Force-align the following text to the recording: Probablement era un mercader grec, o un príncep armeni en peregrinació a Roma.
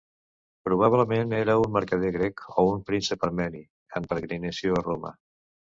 Probablement 0.69 1.35
era 1.41 1.55
un 1.65 1.75
mercader 1.77 2.11
grec, 2.17 2.43
o 2.63 2.67
un 2.73 2.83
príncep 2.91 3.29
armeni 3.31 3.65
en 4.01 4.13
peregrinació 4.13 4.81
a 4.81 4.87
Roma. 4.91 5.19